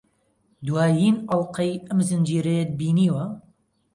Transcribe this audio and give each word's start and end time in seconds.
دوایین 0.65 1.15
ئەڵقەی 1.29 1.73
ئەم 1.87 1.99
زنجیرەیەت 2.09 2.69
بینیوە؟ 2.79 3.25